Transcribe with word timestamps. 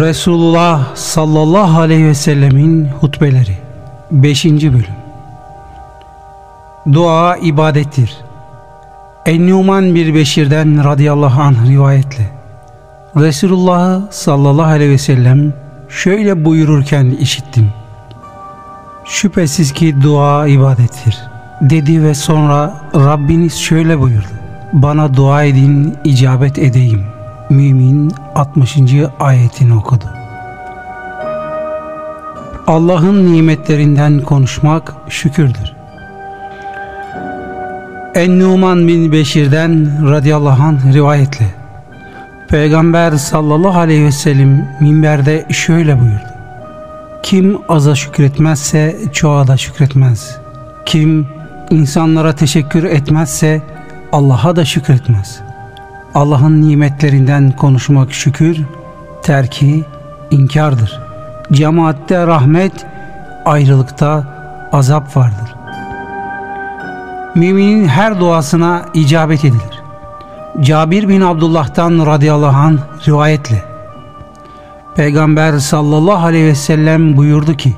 Resulullah 0.00 0.96
sallallahu 0.96 1.80
aleyhi 1.80 2.04
ve 2.04 2.14
sellemin 2.14 2.88
hutbeleri 3.00 3.58
5. 4.10 4.44
bölüm 4.44 4.84
Dua 6.92 7.36
ibadettir. 7.36 8.16
En-Numan 9.26 9.94
bir 9.94 10.14
Beşir'den 10.14 10.84
radıyallahu 10.84 11.42
anh 11.42 11.68
rivayetle 11.68 12.30
Resulullah 13.16 14.00
sallallahu 14.10 14.66
aleyhi 14.66 14.90
ve 14.90 14.98
sellem 14.98 15.52
şöyle 15.88 16.44
buyururken 16.44 17.06
işittim. 17.06 17.68
Şüphesiz 19.04 19.72
ki 19.72 20.02
dua 20.02 20.46
ibadettir 20.46 21.18
dedi 21.60 22.02
ve 22.02 22.14
sonra 22.14 22.74
Rabbiniz 22.94 23.54
şöyle 23.54 24.00
buyurdu. 24.00 24.34
Bana 24.72 25.14
dua 25.14 25.44
edin 25.44 25.96
icabet 26.04 26.58
edeyim. 26.58 27.13
Mümin 27.50 28.12
60. 28.34 28.78
ayetini 29.20 29.74
okudu. 29.74 30.04
Allah'ın 32.66 33.32
nimetlerinden 33.32 34.20
konuşmak 34.20 34.94
şükürdür. 35.08 35.72
En-Numan 38.14 38.88
bin 38.88 39.12
Beşir'den 39.12 39.88
radıyallahu 40.10 40.62
anh 40.62 40.92
rivayetle 40.94 41.46
Peygamber 42.48 43.12
sallallahu 43.12 43.78
aleyhi 43.78 44.04
ve 44.04 44.12
sellem 44.12 44.68
minberde 44.80 45.46
şöyle 45.50 46.00
buyurdu. 46.00 46.34
Kim 47.22 47.58
aza 47.68 47.94
şükretmezse 47.94 48.96
çoğa 49.12 49.46
da 49.46 49.56
şükretmez. 49.56 50.38
Kim 50.86 51.26
insanlara 51.70 52.34
teşekkür 52.34 52.84
etmezse 52.84 53.62
Allah'a 54.12 54.56
da 54.56 54.64
şükretmez. 54.64 55.43
Allah'ın 56.14 56.62
nimetlerinden 56.62 57.52
konuşmak 57.56 58.12
şükür, 58.12 58.60
terki 59.22 59.84
inkardır. 60.30 61.00
Cemaatte 61.52 62.26
rahmet, 62.26 62.86
ayrılıkta 63.44 64.24
azap 64.72 65.16
vardır. 65.16 65.54
Müminin 67.34 67.88
her 67.88 68.20
duasına 68.20 68.82
icabet 68.94 69.44
edilir. 69.44 69.82
Cabir 70.60 71.08
bin 71.08 71.20
Abdullah'tan 71.20 72.06
radıyallahu 72.06 72.56
anh 72.56 72.78
rivayetle 73.08 73.64
Peygamber 74.96 75.58
sallallahu 75.58 76.26
aleyhi 76.26 76.46
ve 76.46 76.54
sellem 76.54 77.16
buyurdu 77.16 77.56
ki 77.56 77.74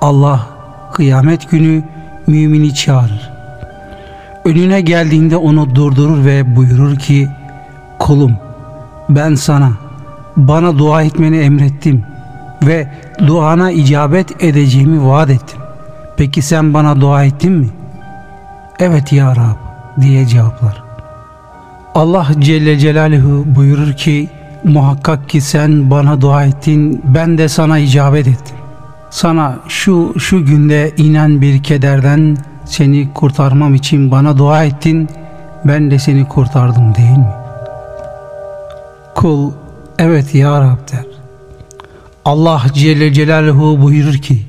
Allah 0.00 0.46
kıyamet 0.92 1.50
günü 1.50 1.82
mümini 2.26 2.74
çağırır. 2.74 3.30
Önüne 4.44 4.80
geldiğinde 4.80 5.36
onu 5.36 5.74
durdurur 5.74 6.24
ve 6.24 6.56
buyurur 6.56 6.96
ki 6.96 7.28
kulum 8.02 8.32
ben 9.08 9.34
sana 9.34 9.72
bana 10.36 10.78
dua 10.78 11.02
etmeni 11.02 11.38
emrettim 11.38 12.04
ve 12.62 12.88
duana 13.26 13.70
icabet 13.70 14.44
edeceğimi 14.44 15.06
vaat 15.06 15.30
ettim. 15.30 15.58
Peki 16.16 16.42
sen 16.42 16.74
bana 16.74 17.00
dua 17.00 17.24
ettin 17.24 17.52
mi? 17.52 17.68
Evet 18.78 19.12
ya 19.12 19.36
Rab 19.36 19.56
diye 20.00 20.26
cevaplar. 20.26 20.82
Allah 21.94 22.26
Celle 22.38 22.78
Celaluhu 22.78 23.44
buyurur 23.46 23.92
ki 23.92 24.28
muhakkak 24.64 25.28
ki 25.28 25.40
sen 25.40 25.90
bana 25.90 26.20
dua 26.20 26.44
ettin 26.44 27.02
ben 27.04 27.38
de 27.38 27.48
sana 27.48 27.78
icabet 27.78 28.28
ettim. 28.28 28.56
Sana 29.10 29.56
şu 29.68 30.14
şu 30.18 30.44
günde 30.44 30.92
inen 30.96 31.40
bir 31.40 31.62
kederden 31.62 32.36
seni 32.64 33.12
kurtarmam 33.14 33.74
için 33.74 34.10
bana 34.10 34.38
dua 34.38 34.64
ettin 34.64 35.08
ben 35.64 35.90
de 35.90 35.98
seni 35.98 36.28
kurtardım 36.28 36.94
değil 36.94 37.18
mi? 37.18 37.41
Kul 39.14 39.50
evet 39.98 40.34
ya 40.34 40.60
Rab 40.60 40.92
der. 40.92 41.06
Allah 42.24 42.62
Celle 42.74 43.12
Celaluhu 43.12 43.82
buyurur 43.82 44.14
ki 44.14 44.42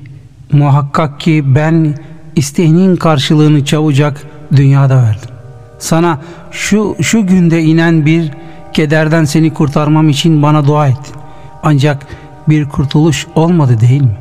muhakkak 0.52 1.20
ki 1.20 1.42
ben 1.46 1.94
isteğinin 2.36 2.96
karşılığını 2.96 3.64
çabucak 3.64 4.22
dünyada 4.56 4.96
verdim. 4.96 5.30
Sana 5.78 6.18
şu 6.50 6.96
şu 7.00 7.26
günde 7.26 7.62
inen 7.62 8.06
bir 8.06 8.30
kederden 8.72 9.24
seni 9.24 9.54
kurtarmam 9.54 10.08
için 10.08 10.42
bana 10.42 10.66
dua 10.66 10.88
ettin. 10.88 11.14
Ancak 11.62 12.06
bir 12.48 12.68
kurtuluş 12.68 13.26
olmadı 13.34 13.80
değil 13.80 14.02
mi? 14.02 14.16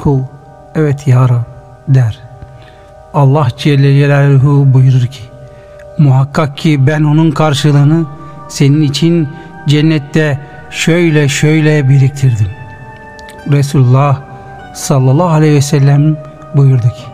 Kul 0.00 0.20
evet 0.74 1.06
ya 1.06 1.28
Rab 1.28 1.44
der. 1.88 2.18
Allah 3.14 3.48
Celle 3.56 3.98
Celaluhu 3.98 4.74
buyurur 4.74 5.06
ki 5.06 5.22
muhakkak 5.98 6.56
ki 6.56 6.86
ben 6.86 7.02
onun 7.02 7.30
karşılığını 7.30 8.04
senin 8.48 8.82
için 8.82 9.28
cennette 9.66 10.38
şöyle 10.70 11.28
şöyle 11.28 11.88
biriktirdim. 11.88 12.48
Resulullah 13.50 14.20
sallallahu 14.74 15.28
aleyhi 15.28 15.54
ve 15.54 15.60
sellem 15.60 16.16
buyurdu 16.54 16.82
ki 16.82 17.04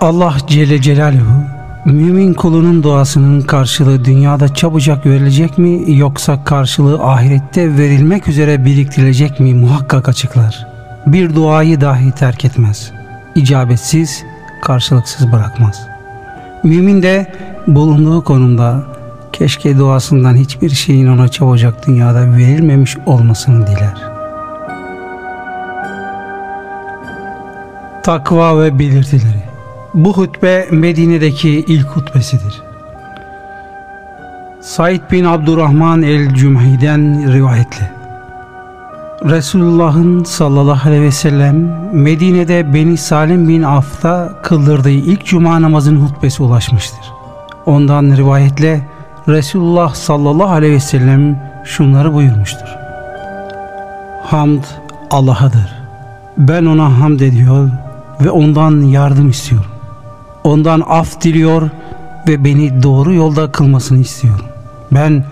Allah 0.00 0.34
Celle 0.46 0.82
Celaluhu 0.82 1.42
mümin 1.84 2.34
kulunun 2.34 2.82
duasının 2.82 3.40
karşılığı 3.40 4.04
dünyada 4.04 4.54
çabucak 4.54 5.06
verilecek 5.06 5.58
mi 5.58 5.96
yoksa 5.96 6.44
karşılığı 6.44 7.02
ahirette 7.02 7.78
verilmek 7.78 8.28
üzere 8.28 8.64
biriktirilecek 8.64 9.40
mi 9.40 9.54
muhakkak 9.54 10.08
açıklar. 10.08 10.66
Bir 11.06 11.34
duayı 11.34 11.80
dahi 11.80 12.12
terk 12.12 12.44
etmez. 12.44 12.92
İcabetsiz, 13.34 14.24
karşılıksız 14.62 15.32
bırakmaz. 15.32 15.86
Mümin 16.62 17.02
de 17.02 17.32
bulunduğu 17.66 18.24
konumda 18.24 18.95
keşke 19.38 19.78
duasından 19.78 20.34
hiçbir 20.34 20.70
şeyin 20.70 21.06
ona 21.06 21.28
çabucak 21.28 21.86
dünyada 21.86 22.36
verilmemiş 22.36 22.96
olmasını 23.06 23.66
diler. 23.66 23.94
Takva 28.02 28.60
ve 28.60 28.78
belirtileri 28.78 29.42
Bu 29.94 30.12
hutbe 30.12 30.68
Medine'deki 30.70 31.50
ilk 31.50 31.86
hutbesidir. 31.86 32.62
Said 34.60 35.00
bin 35.12 35.24
Abdurrahman 35.24 36.02
el-Cümhi'den 36.02 37.32
rivayetle 37.32 37.90
Resulullah'ın 39.24 40.24
sallallahu 40.24 40.88
aleyhi 40.88 41.02
ve 41.02 41.12
sellem 41.12 41.56
Medine'de 41.92 42.74
Beni 42.74 42.96
Salim 42.96 43.48
bin 43.48 43.62
Af'ta 43.62 44.32
kıldırdığı 44.42 44.90
ilk 44.90 45.24
cuma 45.26 45.62
namazının 45.62 46.00
hutbesi 46.00 46.42
ulaşmıştır. 46.42 47.12
Ondan 47.66 48.16
rivayetle 48.16 48.95
Resulullah 49.28 49.94
sallallahu 49.94 50.50
aleyhi 50.50 50.74
ve 50.74 50.80
sellem 50.80 51.38
şunları 51.64 52.14
buyurmuştur. 52.14 52.68
Hamd 54.22 54.62
Allah'adır. 55.10 55.76
Ben 56.38 56.64
ona 56.64 57.00
hamd 57.00 57.20
ediyor 57.20 57.70
ve 58.24 58.30
ondan 58.30 58.80
yardım 58.80 59.30
istiyorum. 59.30 59.70
Ondan 60.44 60.82
af 60.88 61.20
diliyor 61.20 61.70
ve 62.28 62.44
beni 62.44 62.82
doğru 62.82 63.14
yolda 63.14 63.52
kılmasını 63.52 63.98
istiyorum. 63.98 64.46
Ben 64.92 65.24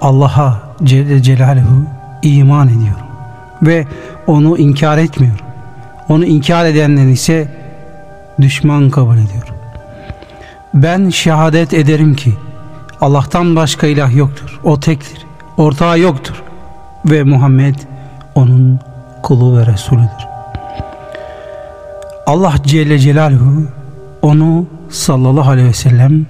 Allah'a 0.00 0.60
Celle 0.84 1.22
Celaluhu 1.22 1.84
iman 2.22 2.68
ediyorum 2.68 3.06
ve 3.62 3.86
onu 4.26 4.58
inkar 4.58 4.98
etmiyorum. 4.98 5.46
Onu 6.08 6.24
inkar 6.24 6.64
edenler 6.64 7.06
ise 7.06 7.48
düşman 8.40 8.90
kabul 8.90 9.14
ediyorum. 9.14 9.54
Ben 10.74 11.08
şehadet 11.08 11.74
ederim 11.74 12.14
ki 12.14 12.34
Allah'tan 13.04 13.56
başka 13.56 13.86
ilah 13.86 14.16
yoktur. 14.16 14.60
O 14.64 14.80
tektir. 14.80 15.26
Ortağı 15.56 15.98
yoktur. 15.98 16.42
Ve 17.04 17.22
Muhammed 17.22 17.74
onun 18.34 18.80
kulu 19.22 19.58
ve 19.58 19.66
Resulüdür. 19.66 20.28
Allah 22.26 22.54
Celle 22.66 22.98
Celaluhu 22.98 23.62
onu 24.22 24.66
sallallahu 24.90 25.50
aleyhi 25.50 25.68
ve 25.68 25.72
sellem 25.72 26.26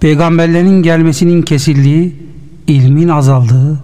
peygamberlerin 0.00 0.82
gelmesinin 0.82 1.42
kesildiği, 1.42 2.16
ilmin 2.66 3.08
azaldığı, 3.08 3.78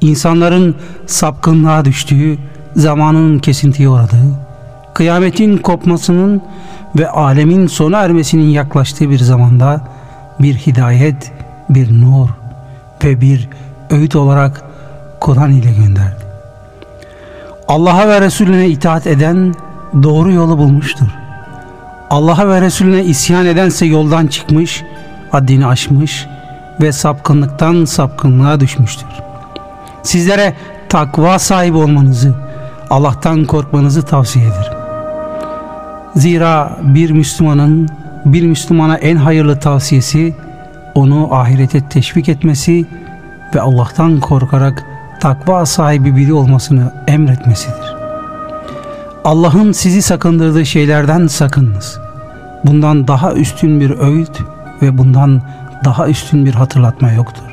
insanların 0.00 0.74
sapkınlığa 1.06 1.84
düştüğü, 1.84 2.38
zamanın 2.76 3.38
kesintiye 3.38 3.88
uğradığı, 3.88 4.38
kıyametin 4.94 5.56
kopmasının 5.56 6.42
ve 6.98 7.08
alemin 7.08 7.66
sona 7.66 7.98
ermesinin 7.98 8.48
yaklaştığı 8.48 9.10
bir 9.10 9.18
zamanda 9.18 9.88
bir 10.40 10.54
hidayet, 10.54 11.32
bir 11.74 12.00
nur 12.00 12.28
ve 13.04 13.20
bir 13.20 13.48
öğüt 13.90 14.16
olarak 14.16 14.62
Kur'an 15.20 15.50
ile 15.50 15.72
gönderdi. 15.72 16.22
Allah'a 17.68 18.08
ve 18.08 18.20
Resulüne 18.20 18.68
itaat 18.68 19.06
eden 19.06 19.54
doğru 20.02 20.32
yolu 20.32 20.58
bulmuştur. 20.58 21.06
Allah'a 22.10 22.48
ve 22.48 22.60
Resulüne 22.60 23.04
isyan 23.04 23.46
edense 23.46 23.86
yoldan 23.86 24.26
çıkmış, 24.26 24.82
haddini 25.30 25.66
aşmış 25.66 26.26
ve 26.80 26.92
sapkınlıktan 26.92 27.84
sapkınlığa 27.84 28.60
düşmüştür. 28.60 29.08
Sizlere 30.02 30.54
takva 30.88 31.38
sahibi 31.38 31.76
olmanızı, 31.76 32.34
Allah'tan 32.90 33.44
korkmanızı 33.44 34.02
tavsiye 34.02 34.44
ederim. 34.44 34.78
Zira 36.16 36.78
bir 36.82 37.10
Müslümanın 37.10 37.88
bir 38.24 38.46
Müslümana 38.46 38.96
en 38.96 39.16
hayırlı 39.16 39.60
tavsiyesi 39.60 40.34
onu 40.94 41.34
ahirete 41.34 41.88
teşvik 41.88 42.28
etmesi 42.28 42.86
ve 43.54 43.60
Allah'tan 43.60 44.20
korkarak 44.20 44.84
takva 45.20 45.66
sahibi 45.66 46.16
biri 46.16 46.32
olmasını 46.32 46.92
emretmesidir. 47.08 47.94
Allah'ın 49.24 49.72
sizi 49.72 50.02
sakındırdığı 50.02 50.66
şeylerden 50.66 51.26
sakınınız. 51.26 51.98
Bundan 52.64 53.08
daha 53.08 53.32
üstün 53.32 53.80
bir 53.80 53.90
öğüt 53.90 54.42
ve 54.82 54.98
bundan 54.98 55.42
daha 55.84 56.08
üstün 56.08 56.46
bir 56.46 56.54
hatırlatma 56.54 57.12
yoktur. 57.12 57.44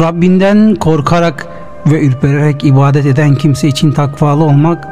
Rabbinden 0.00 0.74
korkarak 0.74 1.46
ve 1.86 2.06
ürpererek 2.06 2.64
ibadet 2.64 3.06
eden 3.06 3.34
kimse 3.34 3.68
için 3.68 3.92
takvalı 3.92 4.44
olmak, 4.44 4.88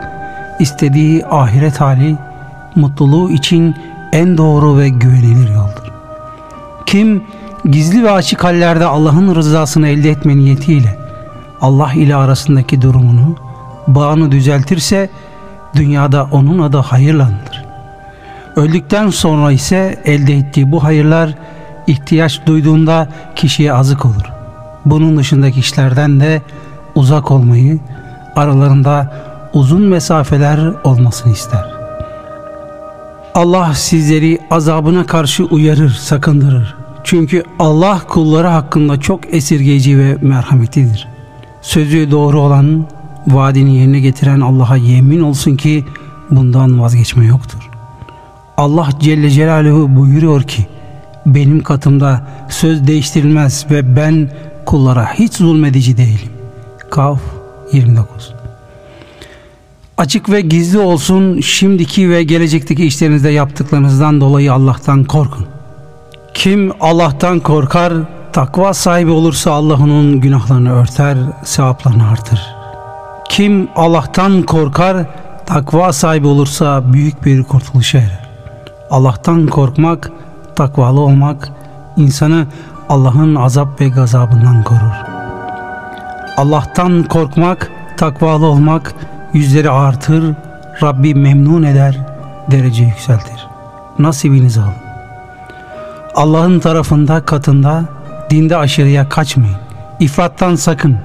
istediği 0.59 1.27
ahiret 1.27 1.81
hali, 1.81 2.17
mutluluğu 2.75 3.31
için 3.31 3.75
en 4.13 4.39
doğru 4.39 4.79
ve 4.79 4.89
güvenilir 4.89 5.49
yoldur. 5.55 5.62
Kim 6.93 7.23
gizli 7.71 8.05
ve 8.05 8.11
açık 8.11 8.45
hallerde 8.45 8.87
Allah'ın 8.87 9.35
rızasını 9.35 9.89
elde 9.89 10.11
etme 10.11 10.37
niyetiyle 10.37 10.99
Allah 11.61 11.93
ile 11.93 12.17
arasındaki 12.17 12.83
durumunu, 12.83 13.37
bağını 13.87 14.33
düzeltirse 14.33 15.11
dünyada 15.77 16.29
onun 16.33 16.59
adı 16.59 16.77
hayırlandır. 16.77 17.65
Öldükten 18.57 19.11
sonra 19.11 19.53
ise 19.53 20.03
elde 20.05 20.35
ettiği 20.35 20.73
bu 20.73 20.85
hayırlar 20.85 21.35
ihtiyaç 21.87 22.47
duyduğunda 22.47 23.09
kişiye 23.37 23.73
azık 23.73 24.05
olur. 24.05 24.33
Bunun 24.85 25.17
dışındaki 25.17 25.61
işlerden 25.61 26.21
de 26.21 26.43
uzak 26.95 27.31
olmayı, 27.31 27.79
aralarında 28.37 29.13
uzun 29.53 29.83
mesafeler 29.83 30.73
olmasını 30.85 31.33
ister. 31.33 31.73
Allah 33.35 33.75
sizleri 33.75 34.39
azabına 34.51 35.07
karşı 35.07 35.45
uyarır, 35.45 35.91
sakındırır. 35.91 36.82
Çünkü 37.05 37.43
Allah 37.59 38.01
kulları 38.09 38.47
hakkında 38.47 39.01
çok 39.01 39.35
esirgeyici 39.35 39.99
ve 39.99 40.17
merhametlidir. 40.23 41.09
Sözü 41.63 42.11
doğru 42.11 42.41
olan, 42.41 42.87
vaadini 43.27 43.77
yerine 43.77 44.01
getiren 44.01 44.41
Allah'a 44.41 44.77
yemin 44.77 45.21
olsun 45.21 45.57
ki 45.57 45.85
bundan 46.31 46.81
vazgeçme 46.81 47.27
yoktur. 47.27 47.71
Allah 48.57 48.89
Celle 49.01 49.31
Celaluhu 49.31 49.97
buyuruyor 49.97 50.43
ki, 50.43 50.67
benim 51.27 51.63
katımda 51.63 52.27
söz 52.49 52.87
değiştirilmez 52.87 53.67
ve 53.71 53.97
ben 53.97 54.31
kullara 54.67 55.15
hiç 55.15 55.35
zulmedici 55.35 55.97
değilim. 55.97 56.31
Kaf 56.91 57.21
29 57.73 58.35
Açık 59.99 60.31
ve 60.31 60.41
gizli 60.41 60.79
olsun 60.79 61.41
şimdiki 61.41 62.11
ve 62.11 62.23
gelecekteki 62.23 62.87
işlerinizde 62.87 63.31
yaptıklarınızdan 63.31 64.21
dolayı 64.21 64.53
Allah'tan 64.53 65.05
korkun. 65.05 65.47
Kim 66.35 66.73
Allah'tan 66.81 67.41
korkar, 67.41 67.93
takva 68.33 68.75
sahibi 68.75 69.11
olursa 69.11 69.53
Allah 69.53 69.75
onun 69.75 70.21
günahlarını 70.21 70.73
örter, 70.73 71.19
sevaplarını 71.45 72.09
artır. 72.09 72.41
Kim 73.29 73.69
Allah'tan 73.77 74.43
korkar, 74.43 74.97
takva 75.47 75.93
sahibi 75.93 76.27
olursa 76.27 76.93
büyük 76.93 77.25
bir 77.25 77.43
kurtuluşa 77.43 77.99
erer. 77.99 78.29
Allah'tan 78.91 79.47
korkmak, 79.47 80.11
takvalı 80.57 81.01
olmak 81.01 81.49
insanı 81.97 82.47
Allah'ın 82.89 83.35
azap 83.35 83.81
ve 83.81 83.89
gazabından 83.89 84.63
korur. 84.63 85.13
Allah'tan 86.37 87.05
korkmak, 87.05 87.71
takvalı 87.97 88.47
olmak 88.47 88.95
yüzleri 89.33 89.71
artır, 89.71 90.35
Rabbi 90.83 91.15
memnun 91.15 91.63
eder, 91.63 91.99
derece 92.51 92.85
yükseltir. 92.85 93.47
Nasibinizi 93.99 94.61
alın. 94.61 94.82
Allah'ın 96.15 96.61
tarafında, 96.61 97.25
katında, 97.25 97.85
dinde 98.31 98.57
aşırıya 98.57 99.09
kaçmayın. 99.09 99.57
İfrattan 100.01 100.55
sakın. 100.55 100.97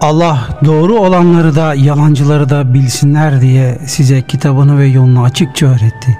Allah 0.00 0.48
doğru 0.64 0.94
olanları 0.94 1.56
da 1.56 1.74
yalancıları 1.74 2.48
da 2.48 2.74
bilsinler 2.74 3.40
diye 3.40 3.78
size 3.86 4.22
kitabını 4.22 4.78
ve 4.78 4.86
yolunu 4.86 5.22
açıkça 5.22 5.66
öğretti. 5.66 6.18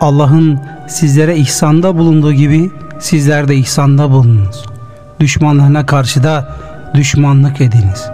Allah'ın 0.00 0.60
sizlere 0.86 1.36
ihsanda 1.36 1.98
bulunduğu 1.98 2.32
gibi 2.32 2.70
sizler 2.98 3.48
de 3.48 3.56
ihsanda 3.56 4.10
bulununuz. 4.10 4.64
Düşmanlarına 5.20 5.86
karşı 5.86 6.22
da 6.22 6.48
düşmanlık 6.94 7.60
ediniz. 7.60 8.10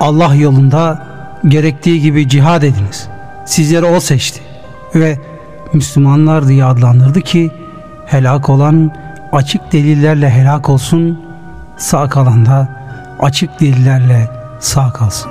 Allah 0.00 0.34
yolunda 0.34 1.06
gerektiği 1.48 2.00
gibi 2.00 2.28
cihad 2.28 2.62
ediniz. 2.62 3.08
Sizleri 3.46 3.84
O 3.84 4.00
seçti 4.00 4.40
ve 4.94 5.18
Müslümanlar 5.72 6.48
diye 6.48 6.64
adlandırdı 6.64 7.20
ki 7.20 7.50
helak 8.10 8.48
olan 8.48 8.90
açık 9.32 9.72
delillerle 9.72 10.30
helak 10.30 10.68
olsun, 10.68 11.20
sağ 11.76 12.08
kalan 12.08 12.46
da 12.46 12.68
açık 13.20 13.60
delillerle 13.60 14.30
sağ 14.60 14.92
kalsın. 14.92 15.30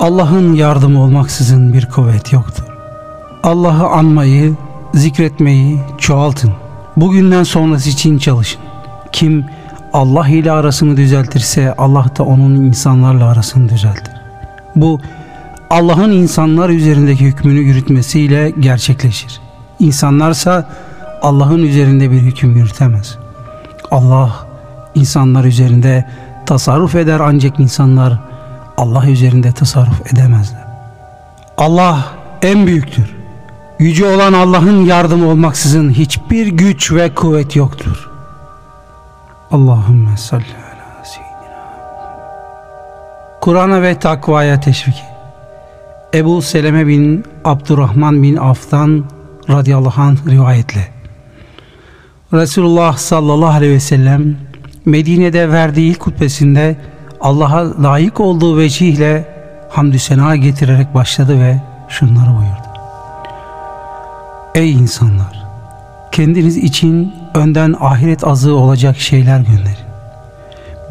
Allah'ın 0.00 0.54
yardımı 0.54 1.02
olmaksızın 1.02 1.72
bir 1.72 1.86
kuvvet 1.86 2.32
yoktur. 2.32 2.64
Allah'ı 3.42 3.86
anmayı, 3.86 4.54
zikretmeyi 4.94 5.78
çoğaltın. 5.98 6.52
Bugünden 6.96 7.42
sonrası 7.42 7.90
için 7.90 8.18
çalışın. 8.18 8.60
Kim 9.12 9.44
Allah 9.92 10.28
ile 10.28 10.52
arasını 10.52 10.96
düzeltirse 10.96 11.74
Allah 11.78 12.06
da 12.18 12.22
onun 12.22 12.54
insanlarla 12.54 13.28
arasını 13.28 13.68
düzeltir. 13.68 14.14
Bu 14.76 15.00
Allah'ın 15.70 16.12
insanlar 16.12 16.68
üzerindeki 16.68 17.24
hükmünü 17.24 17.58
yürütmesiyle 17.60 18.50
gerçekleşir. 18.50 19.40
İnsanlarsa 19.78 20.68
Allah'ın 21.22 21.62
üzerinde 21.62 22.10
bir 22.10 22.20
hüküm 22.20 22.56
yürütemez. 22.56 23.18
Allah 23.90 24.46
insanlar 24.94 25.44
üzerinde 25.44 26.04
tasarruf 26.46 26.94
eder 26.94 27.20
ancak 27.20 27.60
insanlar 27.60 28.18
Allah 28.76 29.06
üzerinde 29.06 29.52
tasarruf 29.52 30.12
edemezler. 30.12 30.66
Allah 31.56 32.06
en 32.42 32.66
büyüktür. 32.66 33.16
Yüce 33.78 34.06
olan 34.06 34.32
Allah'ın 34.32 34.84
yardımı 34.84 35.28
olmaksızın 35.28 35.90
hiçbir 35.90 36.46
güç 36.46 36.92
ve 36.92 37.14
kuvvet 37.14 37.56
yoktur. 37.56 38.10
Allahümme 39.50 40.16
salli 40.16 40.42
ala 40.42 41.04
seyyidina 41.04 41.66
Kur'an'a 43.40 43.82
ve 43.82 43.98
takvaya 43.98 44.60
teşvik 44.60 45.02
Ebu 46.14 46.42
Seleme 46.42 46.86
bin 46.86 47.24
Abdurrahman 47.44 48.22
bin 48.22 48.36
Af'tan 48.36 49.04
radıyallahu 49.50 50.02
anh 50.02 50.26
rivayetle 50.28 50.95
Resulullah 52.32 52.96
sallallahu 52.96 53.50
aleyhi 53.50 53.74
ve 53.74 53.80
sellem 53.80 54.36
Medine'de 54.84 55.52
verdiği 55.52 55.90
ilk 55.90 56.06
hutbesinde 56.06 56.76
Allah'a 57.20 57.82
layık 57.82 58.20
olduğu 58.20 58.58
vecihle 58.58 59.28
hamdü 59.70 59.98
sena 59.98 60.36
getirerek 60.36 60.94
başladı 60.94 61.40
ve 61.40 61.60
şunları 61.88 62.26
buyurdu. 62.26 62.80
Ey 64.54 64.72
insanlar! 64.72 65.46
Kendiniz 66.12 66.56
için 66.56 67.12
önden 67.34 67.74
ahiret 67.80 68.26
azığı 68.26 68.54
olacak 68.54 68.96
şeyler 68.96 69.38
gönderin. 69.38 69.86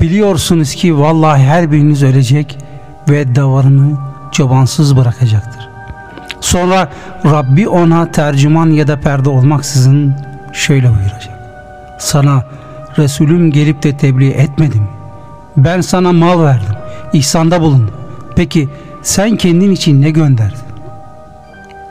Biliyorsunuz 0.02 0.76
ki 0.76 1.00
vallahi 1.00 1.44
her 1.44 1.72
biriniz 1.72 2.04
ölecek 2.04 2.58
ve 3.10 3.36
davarını 3.36 3.98
çobansız 4.32 4.98
bırakacaktır. 4.98 5.70
Sonra 6.42 6.90
Rabbi 7.26 7.68
ona 7.70 8.12
tercüman 8.12 8.70
ya 8.70 8.88
da 8.88 9.00
perde 9.00 9.30
olmaksızın 9.30 10.16
şöyle 10.56 10.90
buyuracak. 10.90 11.40
Sana 12.00 12.44
Resulüm 12.98 13.52
gelip 13.52 13.84
de 13.84 13.98
tebliğ 13.98 14.30
etmedi 14.30 14.80
mi? 14.80 14.88
Ben 15.58 15.82
sana 15.82 16.12
mal 16.12 16.44
verdim, 16.44 16.76
ihsanda 17.14 17.62
bulundum. 17.62 17.94
Peki 18.36 18.70
sen 19.02 19.36
kendin 19.36 19.72
için 19.72 20.02
ne 20.02 20.12
gönderdin? 20.12 20.58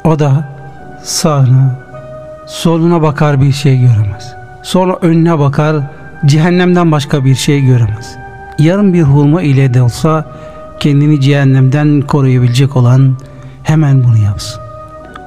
O 0.04 0.18
da 0.18 0.48
sağına, 1.02 1.78
soluna 2.46 3.02
bakar 3.02 3.40
bir 3.40 3.52
şey 3.52 3.80
göremez. 3.80 4.34
Sonra 4.62 4.96
önüne 5.02 5.38
bakar, 5.38 5.76
cehennemden 6.26 6.92
başka 6.92 7.24
bir 7.24 7.34
şey 7.34 7.60
göremez. 7.60 8.16
Yarın 8.58 8.94
bir 8.94 9.02
hurma 9.02 9.42
ile 9.42 9.74
de 9.74 9.82
olsa 9.82 10.24
kendini 10.80 11.20
cehennemden 11.20 12.00
koruyabilecek 12.00 12.76
olan 12.76 13.16
hemen 13.62 14.04
bunu 14.04 14.18
yapsın. 14.18 14.63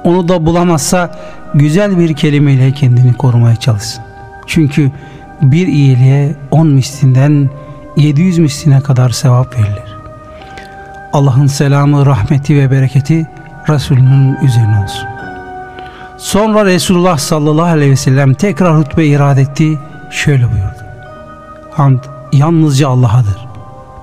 Onu 0.08 0.28
da 0.28 0.46
bulamazsa 0.46 1.10
güzel 1.54 1.98
bir 1.98 2.14
kelimeyle 2.14 2.72
kendini 2.72 3.14
korumaya 3.14 3.56
çalışsın. 3.56 4.04
Çünkü 4.46 4.90
bir 5.42 5.66
iyiliğe 5.66 6.36
on 6.50 6.66
mislinden 6.66 7.50
700 7.96 8.38
misline 8.38 8.80
kadar 8.80 9.10
sevap 9.10 9.54
verilir. 9.54 9.96
Allah'ın 11.12 11.46
selamı, 11.46 12.06
rahmeti 12.06 12.56
ve 12.56 12.70
bereketi 12.70 13.26
Resulünün 13.68 14.36
üzerine 14.36 14.78
olsun. 14.84 15.08
Sonra 16.18 16.64
Resulullah 16.64 17.18
sallallahu 17.18 17.66
aleyhi 17.66 17.90
ve 17.90 17.96
sellem 17.96 18.34
tekrar 18.34 18.78
hutbe 18.78 19.06
irad 19.06 19.38
etti. 19.38 19.78
Şöyle 20.10 20.44
buyurdu. 20.44 20.82
Hamd 21.70 22.00
yalnızca 22.32 22.88
Allah'adır. 22.88 23.46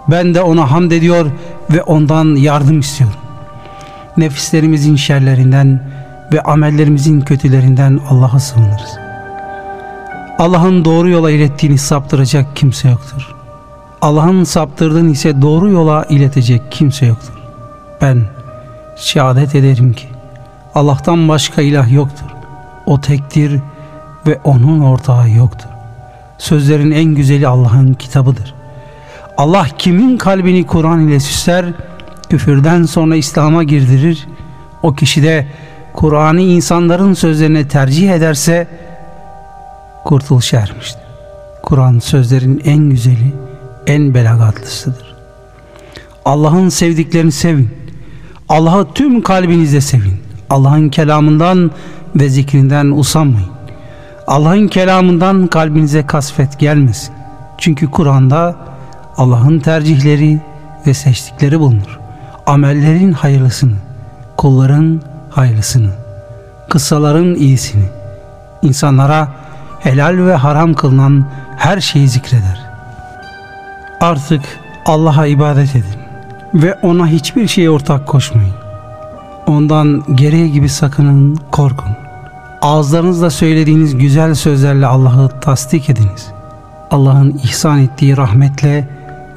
Ben 0.08 0.36
de 0.36 0.42
ona 0.42 0.72
hamd 0.72 0.92
ediyor 0.92 1.26
ve 1.70 1.82
ondan 1.82 2.36
yardım 2.36 2.80
istiyorum. 2.80 3.18
Nefislerimizin 4.18 4.96
şerlerinden 4.96 5.95
ve 6.36 6.42
amellerimizin 6.42 7.22
kötülerinden 7.22 8.00
Allah'a 8.10 8.40
sığınırız. 8.40 8.98
Allah'ın 10.40 10.86
doğru 10.86 11.10
yola 11.10 11.32
ilettiğini 11.32 11.78
saptıracak 11.78 12.56
kimse 12.56 12.90
yoktur. 12.90 13.36
Allah'ın 14.02 14.44
saptırdığını 14.44 15.12
ise 15.12 15.42
doğru 15.42 15.70
yola 15.70 16.06
iletecek 16.10 16.62
kimse 16.72 17.06
yoktur. 17.06 17.34
Ben 18.02 18.26
şehadet 18.98 19.56
ederim 19.56 19.94
ki 19.94 20.08
Allah'tan 20.76 21.30
başka 21.30 21.62
ilah 21.62 21.92
yoktur. 21.92 22.26
O 22.86 23.02
tektir 23.02 23.60
ve 24.28 24.40
onun 24.44 24.82
ortağı 24.82 25.30
yoktur. 25.30 25.70
Sözlerin 26.38 26.92
en 26.92 27.16
güzeli 27.16 27.48
Allah'ın 27.48 27.94
kitabıdır. 27.94 28.54
Allah 29.38 29.68
kimin 29.78 30.18
kalbini 30.18 30.66
Kur'an 30.66 31.08
ile 31.08 31.20
süsler, 31.20 31.66
küfürden 32.30 32.84
sonra 32.84 33.16
İslam'a 33.16 33.64
girdirir, 33.64 34.28
o 34.84 34.94
kişi 34.94 35.24
de 35.24 35.48
Kur'an'ı 35.96 36.42
insanların 36.42 37.14
sözlerine 37.14 37.68
tercih 37.68 38.12
ederse 38.12 38.68
kurtuluşa 40.04 40.58
ermiştir. 40.58 41.02
Kur'an 41.64 42.00
sözlerin 42.00 42.62
en 42.66 42.90
güzeli, 42.90 43.34
en 43.88 44.14
belagatlısıdır. 44.14 45.16
Allah'ın 46.26 46.70
sevdiklerini 46.70 47.32
sevin. 47.32 47.70
Allah'ı 48.50 48.94
tüm 48.94 49.22
kalbinizle 49.22 49.82
sevin. 49.82 50.14
Allah'ın 50.50 50.90
kelamından 50.90 51.72
ve 52.16 52.30
zikrinden 52.30 52.86
usanmayın. 52.86 53.50
Allah'ın 54.28 54.68
kelamından 54.68 55.48
kalbinize 55.48 56.06
kasvet 56.06 56.60
gelmesin. 56.60 57.14
Çünkü 57.58 57.92
Kur'an'da 57.92 58.56
Allah'ın 59.18 59.60
tercihleri 59.60 60.40
ve 60.88 60.94
seçtikleri 60.94 61.60
bulunur. 61.60 62.00
Amellerin 62.46 63.12
hayırlısını, 63.12 63.76
kulların 64.38 65.02
hayırlısını, 65.36 65.90
kıssaların 66.70 67.36
iyisini, 67.36 67.86
insanlara 68.62 69.28
helal 69.80 70.18
ve 70.18 70.36
haram 70.36 70.74
kılınan 70.74 71.26
her 71.58 71.82
şeyi 71.82 72.08
zikreder. 72.08 72.60
Artık 74.02 74.42
Allah'a 74.86 75.26
ibadet 75.26 75.76
edin 75.76 76.00
ve 76.54 76.74
ona 76.82 77.08
hiçbir 77.08 77.48
şeye 77.48 77.70
ortak 77.70 78.08
koşmayın. 78.08 78.54
Ondan 79.48 80.04
gereği 80.16 80.52
gibi 80.52 80.70
sakının, 80.70 81.40
korkun. 81.52 81.92
Ağızlarınızla 82.62 83.30
söylediğiniz 83.30 83.98
güzel 83.98 84.36
sözlerle 84.36 84.86
Allah'ı 84.86 85.40
tasdik 85.40 85.90
ediniz. 85.90 86.28
Allah'ın 86.92 87.40
ihsan 87.44 87.80
ettiği 87.80 88.18
rahmetle 88.18 88.88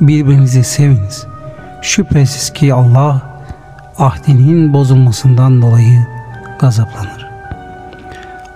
birbirinizi 0.00 0.64
seviniz. 0.64 1.26
Şüphesiz 1.82 2.52
ki 2.52 2.74
Allah 2.74 3.27
ahdinin 3.98 4.72
bozulmasından 4.72 5.62
dolayı 5.62 6.06
gazaplanır. 6.58 7.28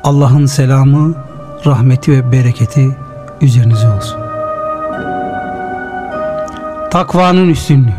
Allah'ın 0.05 0.47
selamı, 0.47 1.15
rahmeti 1.67 2.13
ve 2.13 2.33
bereketi 2.33 2.97
üzerinize 3.41 3.89
olsun. 3.89 4.21
Takvanın 6.91 7.49
üstünlüğü 7.49 7.93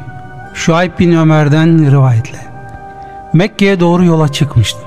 Şuayb 0.54 1.00
bin 1.00 1.12
Ömer'den 1.12 1.92
rivayetle 1.92 2.38
Mekke'ye 3.34 3.80
doğru 3.80 4.06
yola 4.06 4.28
çıkmıştım. 4.28 4.84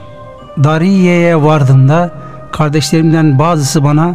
Dariye'ye 0.65 1.43
vardığımda 1.43 2.11
kardeşlerimden 2.53 3.39
bazısı 3.39 3.85
bana 3.85 4.15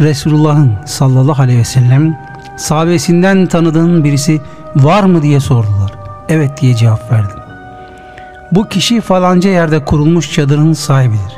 Resulullah'ın 0.00 0.72
sallallahu 0.86 1.42
aleyhi 1.42 1.58
ve 1.58 1.64
sellem 1.64 2.18
sahabesinden 2.56 3.46
tanıdığın 3.46 4.04
birisi 4.04 4.40
var 4.76 5.02
mı 5.02 5.22
diye 5.22 5.40
sordular. 5.40 5.92
Evet 6.28 6.60
diye 6.60 6.74
cevap 6.74 7.12
verdim. 7.12 7.43
Bu 8.54 8.68
kişi 8.68 9.00
falanca 9.00 9.50
yerde 9.50 9.84
kurulmuş 9.84 10.32
çadırın 10.32 10.72
sahibidir. 10.72 11.36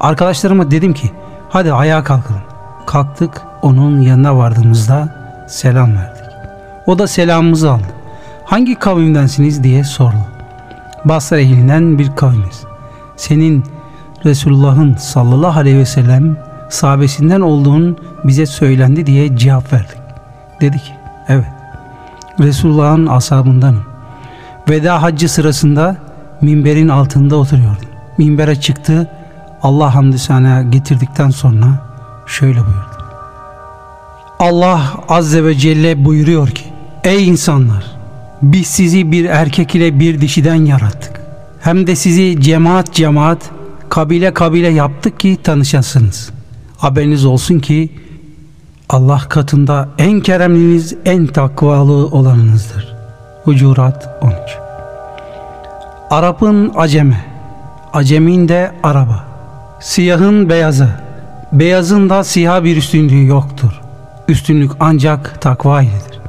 Arkadaşlarıma 0.00 0.70
dedim 0.70 0.92
ki 0.94 1.10
hadi 1.48 1.72
ayağa 1.72 2.04
kalkalım. 2.04 2.42
Kalktık 2.86 3.42
onun 3.62 4.00
yanına 4.00 4.36
vardığımızda 4.36 5.08
selam 5.48 5.96
verdik. 5.96 6.24
O 6.86 6.98
da 6.98 7.06
selamımızı 7.06 7.70
aldı. 7.70 7.86
Hangi 8.44 8.74
kavimdensiniz 8.74 9.64
diye 9.64 9.84
sordu. 9.84 10.26
Basra 11.04 11.40
ehlinden 11.40 11.98
bir 11.98 12.16
kavimiz. 12.16 12.64
Senin 13.16 13.64
Resulullah'ın 14.24 14.94
sallallahu 14.94 15.58
aleyhi 15.58 15.78
ve 15.78 15.86
sellem 15.86 16.36
sahabesinden 16.70 17.40
olduğun 17.40 17.98
bize 18.24 18.46
söylendi 18.46 19.06
diye 19.06 19.36
cevap 19.36 19.72
verdik. 19.72 19.98
Dedi 20.60 20.78
ki 20.78 20.92
evet 21.28 21.52
Resulullah'ın 22.40 23.06
ashabındanım. 23.06 23.84
Veda 24.68 25.02
haccı 25.02 25.28
sırasında 25.28 25.96
minberin 26.40 26.88
altında 26.88 27.36
oturuyordum. 27.36 27.88
Minbere 28.18 28.60
çıktı 28.60 29.10
Allah 29.62 29.94
hamdü 29.94 30.18
sana 30.18 30.62
getirdikten 30.62 31.30
sonra 31.30 31.66
şöyle 32.26 32.58
buyurdu. 32.58 33.04
Allah 34.38 34.94
azze 35.08 35.44
ve 35.44 35.54
celle 35.54 36.04
buyuruyor 36.04 36.48
ki 36.48 36.64
Ey 37.04 37.28
insanlar 37.28 37.84
biz 38.42 38.66
sizi 38.66 39.12
bir 39.12 39.24
erkek 39.24 39.74
ile 39.74 40.00
bir 40.00 40.20
dişiden 40.20 40.64
yarattık. 40.64 41.20
Hem 41.60 41.86
de 41.86 41.96
sizi 41.96 42.40
cemaat 42.40 42.92
cemaat 42.92 43.50
kabile 43.88 44.34
kabile 44.34 44.68
yaptık 44.68 45.20
ki 45.20 45.38
tanışasınız. 45.42 46.30
Haberiniz 46.76 47.24
olsun 47.24 47.58
ki 47.58 47.88
Allah 48.88 49.22
katında 49.28 49.88
en 49.98 50.20
keremliniz, 50.20 50.94
en 51.04 51.26
takvalı 51.26 52.06
olanınızdır. 52.06 52.94
Hucurat 53.44 54.18
13 54.22 54.63
Arap'ın 56.10 56.72
aceme, 56.76 57.24
acemin 57.92 58.48
de 58.48 58.72
araba. 58.82 59.24
Siyahın 59.80 60.48
beyaza, 60.48 60.88
beyazın 61.52 62.10
da 62.10 62.24
siyah 62.24 62.64
bir 62.64 62.76
üstünlüğü 62.76 63.26
yoktur. 63.26 63.80
Üstünlük 64.28 64.72
ancak 64.80 65.40
takva 65.40 65.82
iledir. 65.82 66.20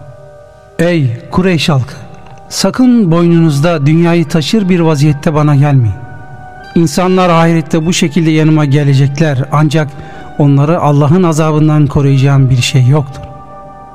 Ey 0.80 1.30
Kureyş 1.32 1.70
halkı! 1.70 1.96
Sakın 2.50 3.12
boynunuzda 3.12 3.86
dünyayı 3.86 4.28
taşır 4.28 4.70
bir 4.70 4.80
vaziyette 4.80 5.34
bana 5.34 5.56
gelmeyin. 5.56 5.96
İnsanlar 6.76 7.30
ahirette 7.30 7.86
bu 7.86 7.94
şekilde 7.94 8.32
yanıma 8.32 8.66
gelecekler 8.66 9.46
ancak 9.52 9.88
onları 10.38 10.82
Allah'ın 10.82 11.24
azabından 11.24 11.88
koruyacağım 11.88 12.50
bir 12.50 12.62
şey 12.62 12.88
yoktur. 12.88 13.22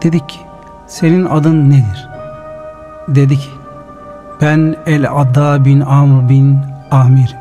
Dedik 0.02 0.28
ki 0.28 0.38
senin 0.86 1.24
adın 1.24 1.70
nedir? 1.70 2.08
Dedi 3.08 3.38
ki 3.38 3.59
ben 4.40 4.76
El-Adda 4.86 5.64
bin 5.64 5.80
Amr 5.80 6.28
bin 6.28 6.58
Amir. 6.90 7.36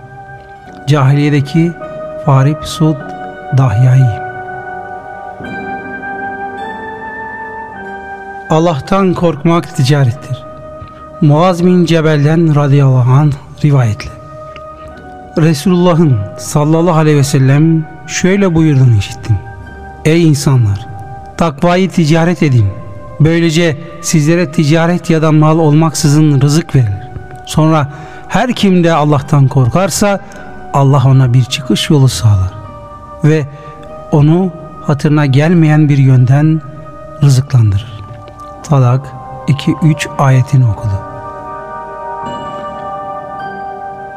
Cahiliyedeki 0.88 1.72
Farib 2.25 2.63
Sud 2.63 2.96
Dahya'yı. 3.58 4.29
Allah'tan 8.50 9.13
korkmak 9.13 9.75
ticarettir. 9.75 10.44
Muaz 11.22 11.65
bin 11.65 11.86
Cebel'den 11.86 12.56
radıyallahu 12.56 13.12
anh 13.12 13.34
rivayetle. 13.63 14.10
Resulullah'ın 15.38 16.18
sallallahu 16.38 16.98
aleyhi 16.98 17.18
ve 17.18 17.24
sellem 17.24 17.86
şöyle 18.08 18.56
buyurduğunu 18.56 18.98
işittim. 18.98 19.36
Ey 20.06 20.27
insanlar! 20.27 20.88
Takvayı 21.38 21.89
ticaret 21.89 22.44
edin. 22.44 22.79
Böylece 23.20 23.78
sizlere 24.02 24.52
ticaret 24.52 25.10
ya 25.10 25.22
da 25.22 25.32
mal 25.32 25.60
olmaksızın 25.60 26.42
rızık 26.42 26.76
verilir. 26.76 27.10
Sonra 27.46 27.88
her 28.28 28.54
kim 28.54 28.84
de 28.84 28.94
Allah'tan 28.94 29.48
korkarsa 29.48 30.20
Allah 30.74 31.04
ona 31.06 31.34
bir 31.34 31.44
çıkış 31.44 31.90
yolu 31.90 32.08
sağlar. 32.08 32.54
Ve 33.24 33.46
onu 34.12 34.52
hatırına 34.82 35.26
gelmeyen 35.26 35.90
bir 35.90 35.98
yönden 35.98 36.62
rızıklandırır. 37.24 38.02
Talak 38.64 39.08
2-3 39.48 40.16
ayetini 40.18 40.66
okudu. 40.66 40.94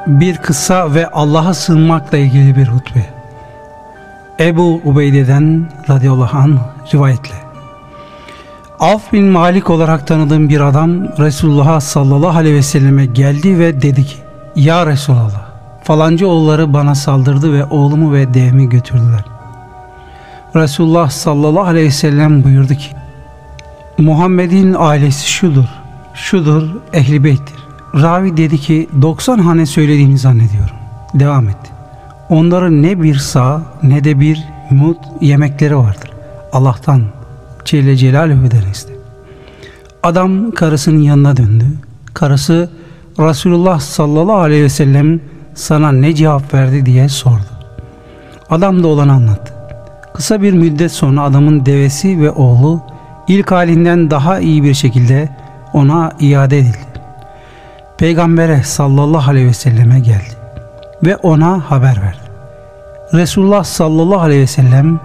Bir 0.06 0.36
kısa 0.36 0.94
ve 0.94 1.10
Allah'a 1.10 1.54
sığınmakla 1.54 2.18
ilgili 2.18 2.56
bir 2.56 2.68
hutbe. 2.68 3.06
Ebu 4.40 4.80
Ubeyde'den 4.84 5.68
radıyallahu 5.88 6.38
anh 6.38 6.58
rivayetle. 6.94 7.41
Af 8.82 9.12
bin 9.12 9.24
Malik 9.24 9.70
olarak 9.70 10.06
tanıdığım 10.06 10.48
bir 10.48 10.60
adam 10.60 11.18
Resulullah 11.18 11.80
sallallahu 11.80 12.38
aleyhi 12.38 12.56
ve 12.56 12.62
selleme 12.62 13.06
geldi 13.06 13.58
ve 13.58 13.82
dedi 13.82 14.04
ki 14.04 14.16
Ya 14.56 14.86
Resulallah 14.86 15.46
falanca 15.82 16.26
oğulları 16.26 16.74
bana 16.74 16.94
saldırdı 16.94 17.52
ve 17.52 17.64
oğlumu 17.64 18.12
ve 18.12 18.34
devimi 18.34 18.68
götürdüler. 18.68 19.24
Resulullah 20.56 21.10
sallallahu 21.10 21.64
aleyhi 21.64 21.86
ve 21.86 21.90
sellem 21.90 22.44
buyurdu 22.44 22.74
ki 22.74 22.88
Muhammed'in 23.98 24.76
ailesi 24.78 25.30
şudur, 25.30 25.68
şudur, 26.14 26.68
ehli 26.92 27.24
beyttir. 27.24 27.58
Ravi 27.94 28.36
dedi 28.36 28.58
ki 28.58 28.88
90 29.02 29.38
hane 29.38 29.66
söylediğini 29.66 30.18
zannediyorum. 30.18 30.76
Devam 31.14 31.48
etti. 31.48 31.70
Onların 32.28 32.82
ne 32.82 33.02
bir 33.02 33.14
sağ 33.14 33.62
ne 33.82 34.04
de 34.04 34.20
bir 34.20 34.44
mut 34.70 34.98
yemekleri 35.20 35.76
vardır. 35.76 36.10
Allah'tan 36.52 37.02
Celle 37.64 37.96
Celaluhu'den 37.96 38.70
iste. 38.72 38.92
Adam 40.02 40.50
karısının 40.50 41.02
yanına 41.02 41.36
döndü. 41.36 41.64
Karısı 42.14 42.70
Resulullah 43.18 43.80
sallallahu 43.80 44.38
aleyhi 44.38 44.62
ve 44.62 44.68
sellem 44.68 45.20
sana 45.54 45.92
ne 45.92 46.14
cevap 46.14 46.54
verdi 46.54 46.86
diye 46.86 47.08
sordu. 47.08 47.52
Adam 48.50 48.82
da 48.82 48.88
olanı 48.88 49.12
anlattı. 49.12 49.52
Kısa 50.14 50.42
bir 50.42 50.52
müddet 50.52 50.92
sonra 50.92 51.22
adamın 51.22 51.66
devesi 51.66 52.20
ve 52.20 52.30
oğlu 52.30 52.80
ilk 53.28 53.50
halinden 53.52 54.10
daha 54.10 54.38
iyi 54.38 54.62
bir 54.62 54.74
şekilde 54.74 55.28
ona 55.72 56.12
iade 56.20 56.58
edildi. 56.58 56.92
Peygamber'e 57.98 58.62
sallallahu 58.62 59.30
aleyhi 59.30 59.46
ve 59.46 59.52
selleme 59.52 60.00
geldi 60.00 60.36
ve 61.04 61.16
ona 61.16 61.70
haber 61.70 62.02
verdi. 62.02 62.32
Resulullah 63.14 63.64
sallallahu 63.64 64.20
aleyhi 64.20 64.42
ve 64.42 64.46
sellem 64.46 65.00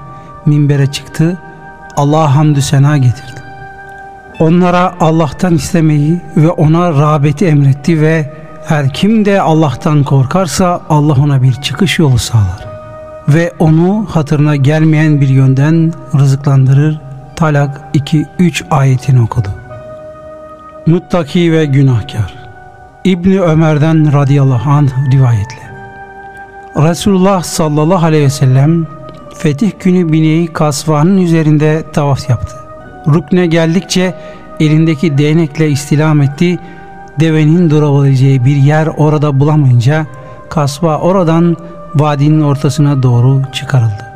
minbere 0.45 0.87
çıktı, 0.87 1.37
Allah'a 1.97 2.35
hamdü 2.35 2.61
sena 2.61 2.97
getirdi. 2.97 3.41
Onlara 4.39 4.93
Allah'tan 4.99 5.55
istemeyi 5.55 6.21
ve 6.37 6.49
ona 6.49 6.91
rağbeti 6.93 7.45
emretti 7.45 8.01
ve 8.01 8.33
her 8.65 8.93
kim 8.93 9.25
de 9.25 9.41
Allah'tan 9.41 10.03
korkarsa 10.03 10.81
Allah 10.89 11.13
ona 11.13 11.41
bir 11.43 11.53
çıkış 11.53 11.99
yolu 11.99 12.17
sağlar. 12.17 12.67
Ve 13.27 13.53
onu 13.59 14.07
hatırına 14.09 14.55
gelmeyen 14.55 15.21
bir 15.21 15.29
yönden 15.29 15.93
rızıklandırır. 16.15 16.99
Talak 17.35 17.81
2-3 17.95 18.69
ayetini 18.69 19.21
okudu. 19.21 19.49
Muttaki 20.85 21.51
ve 21.51 21.65
günahkar 21.65 22.33
İbni 23.03 23.41
Ömer'den 23.41 24.13
radıyallahu 24.13 24.69
anh 24.69 24.89
rivayetle. 25.11 25.67
Resulullah 26.75 27.43
sallallahu 27.43 28.05
aleyhi 28.05 28.25
ve 28.25 28.29
sellem 28.29 28.87
fetih 29.37 29.71
günü 29.79 30.11
bineği 30.11 30.47
kasvanın 30.47 31.17
üzerinde 31.17 31.83
tavaf 31.93 32.29
yaptı. 32.29 32.55
Rukne 33.07 33.47
geldikçe 33.47 34.15
elindeki 34.59 35.17
değnekle 35.17 35.69
istilam 35.69 36.21
etti. 36.21 36.59
Devenin 37.19 37.69
durabileceği 37.69 38.45
bir 38.45 38.55
yer 38.55 38.87
orada 38.97 39.39
bulamayınca 39.39 40.05
kasva 40.49 40.97
oradan 40.97 41.57
vadinin 41.95 42.41
ortasına 42.41 43.03
doğru 43.03 43.41
çıkarıldı. 43.53 44.07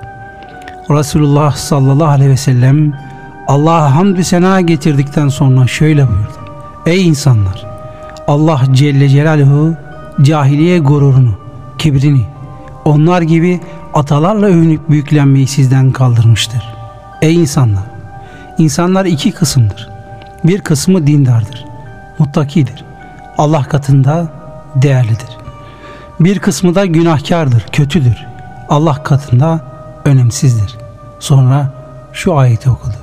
Resulullah 0.90 1.56
sallallahu 1.56 2.08
aleyhi 2.08 2.32
ve 2.32 2.38
sellem 2.38 2.94
Allah'a 3.48 3.96
hamdü 3.96 4.24
sena 4.24 4.62
getirdikten 4.62 5.28
sonra 5.28 5.68
şöyle 5.68 6.08
buyurdu. 6.08 6.42
Ey 6.86 7.08
insanlar! 7.08 7.66
Allah 8.28 8.62
Celle 8.72 9.10
Celaluhu 9.10 9.76
cahiliye 10.22 10.80
gururunu, 10.80 11.32
kibrini, 11.78 12.26
onlar 12.86 13.22
gibi 13.22 13.60
atalarla 13.94 14.46
övünüp 14.46 14.90
büyüklenmeyi 14.90 15.48
sizden 15.48 15.92
kaldırmıştır. 15.92 16.64
Ey 17.22 17.36
insanlar! 17.36 17.84
İnsanlar 18.58 19.06
iki 19.06 19.32
kısımdır. 19.32 19.90
Bir 20.44 20.62
kısmı 20.62 21.08
dindardır, 21.08 21.66
muttakidir. 22.20 22.84
Allah 23.38 23.64
katında 23.64 24.28
değerlidir. 24.76 25.38
Bir 26.20 26.40
kısmı 26.40 26.76
da 26.76 26.86
günahkardır, 26.86 27.66
kötüdür. 27.72 28.26
Allah 28.70 29.04
katında 29.04 29.62
önemsizdir. 30.06 30.78
Sonra 31.20 31.74
şu 32.14 32.38
ayeti 32.38 32.70
okudu. 32.70 32.96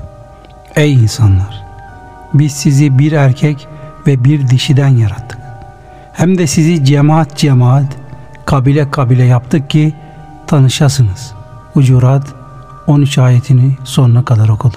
Ey 0.77 0.93
insanlar! 0.93 1.63
Biz 2.35 2.53
sizi 2.53 2.99
bir 2.99 3.13
erkek 3.13 3.69
ve 4.07 4.25
bir 4.25 4.49
dişiden 4.49 4.89
yarattık. 4.89 5.39
Hem 6.13 6.39
de 6.39 6.47
sizi 6.47 6.85
cemaat 6.85 7.37
cemaat, 7.37 7.97
kabile 8.45 8.91
kabile 8.91 9.25
yaptık 9.25 9.71
ki 9.71 9.95
tanışasınız. 10.49 11.33
Ucurat 11.75 12.27
13 12.87 13.19
ayetini 13.19 13.77
sonuna 13.85 14.25
kadar 14.25 14.49
okudu. 14.49 14.77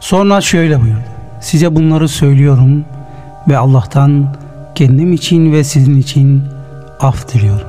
Sonra 0.00 0.40
şöyle 0.40 0.80
buyurdu. 0.80 1.00
Size 1.40 1.76
bunları 1.76 2.08
söylüyorum 2.08 2.84
ve 3.48 3.58
Allah'tan 3.58 4.36
kendim 4.74 5.12
için 5.12 5.52
ve 5.52 5.64
sizin 5.64 5.98
için 5.98 6.42
af 7.00 7.34
diliyorum. 7.34 7.68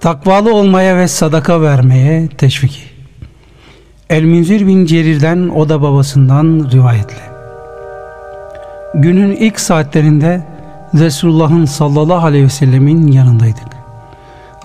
Takvalı 0.00 0.54
olmaya 0.54 0.96
ve 0.96 1.08
sadaka 1.08 1.62
vermeye 1.62 2.28
teşviki. 2.28 2.80
El-Münzir 4.10 4.66
bin 4.66 4.86
Cerir'den 4.86 5.48
o 5.48 5.68
da 5.68 5.82
babasından 5.82 6.68
rivayetle. 6.72 7.30
Günün 8.94 9.36
ilk 9.36 9.60
saatlerinde 9.60 10.46
Resulullah'ın 10.94 11.64
sallallahu 11.64 12.26
aleyhi 12.26 12.44
ve 12.44 12.48
sellemin 12.48 13.06
yanındaydık. 13.06 13.79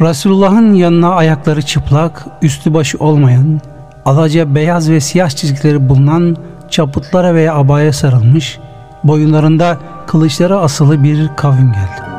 Resulullah'ın 0.02 0.74
yanına 0.74 1.10
ayakları 1.10 1.62
çıplak, 1.62 2.26
üstü 2.42 2.74
başı 2.74 2.98
olmayan, 2.98 3.62
alaca 4.06 4.56
beyaz 4.56 4.90
ve 4.90 5.00
siyah 5.00 5.30
çizgileri 5.30 5.90
bulunan 5.90 6.38
çaputlara 6.70 7.34
veya 7.36 7.56
abaya 7.56 7.94
sarılmış, 7.94 8.60
boyunlarında 9.04 9.78
kılıçları 10.08 10.58
asılı 10.58 11.04
bir 11.04 11.30
kavim 11.36 11.72
geldi. 11.74 12.10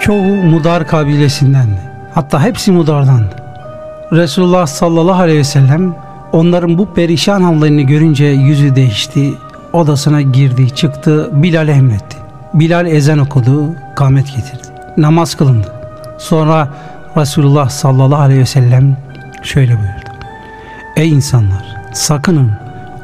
Çoğu 0.00 0.44
Mudar 0.44 0.86
kabilesindendi. 0.86 1.80
Hatta 2.14 2.42
hepsi 2.42 2.72
Mudar'dandı. 2.72 3.36
Resulullah 4.12 4.66
sallallahu 4.66 5.22
aleyhi 5.22 5.38
ve 5.38 5.44
sellem 5.44 5.94
onların 6.32 6.78
bu 6.78 6.94
perişan 6.94 7.42
hallerini 7.42 7.86
görünce 7.86 8.24
yüzü 8.24 8.76
değişti, 8.76 9.34
odasına 9.72 10.22
girdi, 10.22 10.74
çıktı, 10.74 11.30
Bilal'e 11.32 11.72
emretti. 11.72 12.16
Bilal 12.54 12.86
ezan 12.86 13.18
okudu, 13.18 13.74
kamet 13.96 14.26
getirdi. 14.26 14.71
Namaz 14.96 15.34
kılındı. 15.34 15.72
Sonra 16.18 16.68
Resulullah 17.16 17.68
sallallahu 17.68 18.20
aleyhi 18.20 18.40
ve 18.40 18.46
sellem 18.46 18.96
şöyle 19.42 19.72
buyurdu. 19.72 20.10
Ey 20.96 21.10
insanlar 21.10 21.76
sakının 21.92 22.50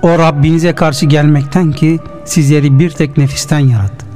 o 0.03 0.09
Rabbinize 0.09 0.74
karşı 0.74 1.07
gelmekten 1.07 1.72
ki 1.72 2.01
sizleri 2.24 2.79
bir 2.79 2.90
tek 2.90 3.16
nefisten 3.16 3.59
yarattı. 3.59 4.07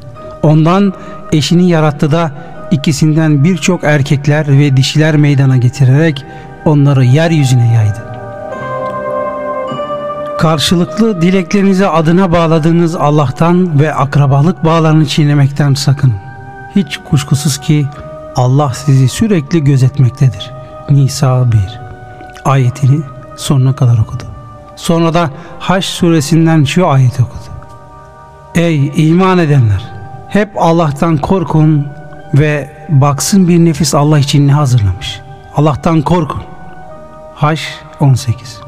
Ondan 0.43 0.93
eşini 1.33 1.69
yarattı 1.69 2.13
da 2.13 2.31
ikisinden 2.71 3.45
birçok 3.45 3.85
erkekler 3.85 4.59
ve 4.59 4.77
dişiler 4.77 5.17
meydana 5.17 5.57
getirerek 5.57 6.25
onları 6.65 7.05
yeryüzüne 7.05 7.75
yaydı. 7.75 8.13
Karşılıklı 10.39 11.23
dileklerinizi 11.23 11.87
adına 11.87 12.33
bağladığınız 12.33 12.97
Allah'tan 12.97 13.81
ve 13.81 13.95
akrabalık 13.95 14.65
bağlarını 14.65 15.07
çiğnemekten 15.07 15.75
sakın. 15.75 16.13
Hiç 16.77 16.99
kuşkusuz 17.11 17.59
ki 17.59 17.87
Allah 18.37 18.73
sizi 18.75 19.09
sürekli 19.09 19.65
gözetmektedir. 19.65 20.51
Nisa 20.91 21.53
1 21.53 21.59
ayetini 22.45 23.01
sonuna 23.37 23.73
kadar 23.77 23.99
okudu. 23.99 24.25
Sonra 24.77 25.15
da 25.15 25.31
Haş 25.59 25.85
suresinden 25.85 26.65
şu 26.65 26.89
ayet 26.89 27.21
okudu. 27.21 27.53
Ey 28.55 28.93
iman 28.97 29.39
edenler! 29.39 29.93
Hep 30.29 30.51
Allah'tan 30.57 31.17
korkun 31.17 31.87
ve 32.35 32.71
baksın 32.89 33.49
bir 33.49 33.59
nefis 33.59 33.95
Allah 33.95 34.19
için 34.19 34.49
ne 34.49 34.53
hazırlamış. 34.53 35.21
Allah'tan 35.57 36.03
korkun. 36.03 36.43
Haş 37.35 37.69
18 38.01 38.61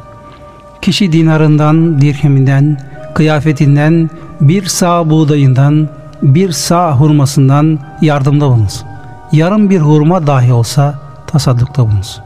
Kişi 0.83 1.13
dinarından, 1.13 2.01
dirheminden, 2.01 2.79
kıyafetinden, 3.15 4.11
bir 4.41 4.67
sağ 4.67 5.11
buğdayından, 5.11 5.89
bir 6.25 6.53
sağ 6.53 6.97
hurmasından 6.97 7.79
yardımda 8.01 8.49
bulunsun. 8.49 8.89
Yarım 9.33 9.71
bir 9.71 9.81
hurma 9.81 10.27
dahi 10.27 10.53
olsa 10.53 10.99
tasaddukta 11.27 11.87
bulunsun. 11.87 12.25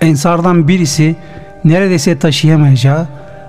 Ensardan 0.00 0.68
birisi 0.68 1.16
neredeyse 1.64 2.18
taşıyamayacağı, 2.18 3.06